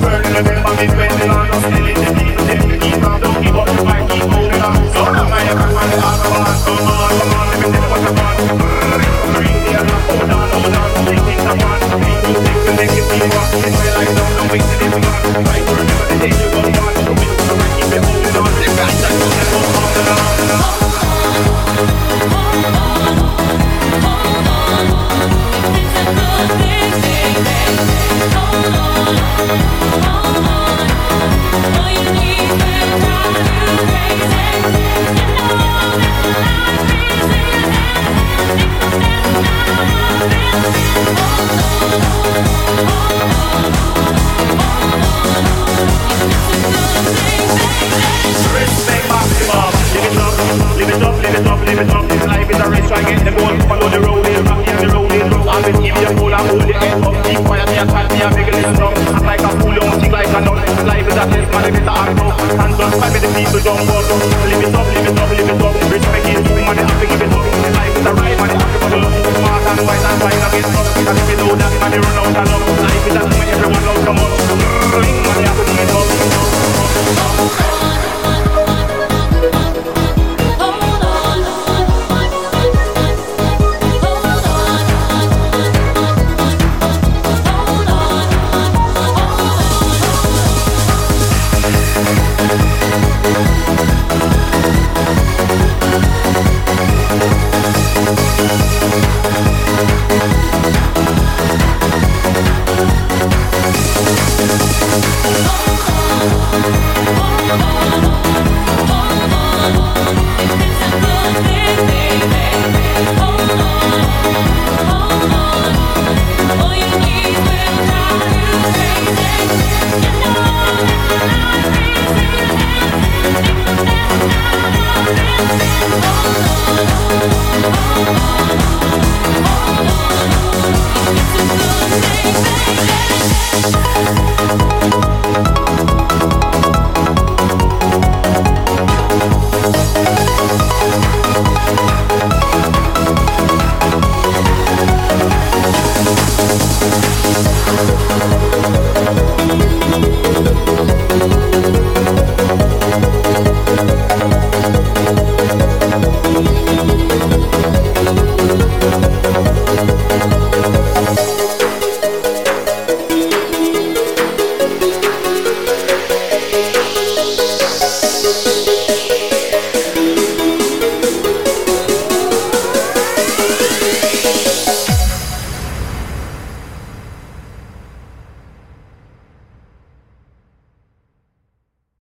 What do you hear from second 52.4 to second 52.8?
is a